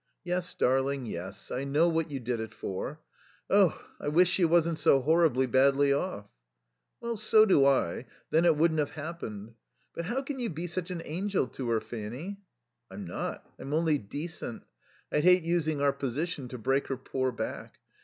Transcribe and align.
"Yes, 0.23 0.55
darling, 0.55 1.05
yes; 1.05 1.51
I 1.51 1.63
know 1.63 1.87
what 1.87 2.09
you 2.09 2.19
did 2.19 2.39
it 2.39 2.55
for.... 2.55 3.01
Oh, 3.51 3.79
I 3.99 4.07
wish 4.07 4.31
she 4.31 4.43
wasn't 4.43 4.79
so 4.79 4.99
horribly 4.99 5.45
badly 5.45 5.93
off." 5.93 6.25
"So 7.17 7.45
do 7.45 7.67
I, 7.67 8.05
then 8.31 8.43
it 8.43 8.57
wouldn't 8.57 8.79
have 8.79 8.89
happened. 8.89 9.53
But 9.93 10.05
how 10.05 10.23
can 10.23 10.39
you 10.39 10.49
be 10.49 10.65
such 10.65 10.89
an 10.89 11.03
angel 11.05 11.45
to 11.49 11.69
her, 11.69 11.79
Fanny?" 11.79 12.39
"I'm 12.89 13.05
not. 13.05 13.45
I'm 13.59 13.75
only 13.75 13.99
decent. 13.99 14.63
I 15.11 15.19
hate 15.19 15.43
using 15.43 15.81
our 15.81 15.93
position 15.93 16.47
to 16.47 16.57
break 16.57 16.87
her 16.87 16.97
poor 16.97 17.31
back. 17.31 17.77